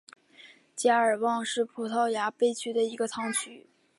[0.75, 3.67] 加尔旺是葡萄牙贝雅区的一个堂区。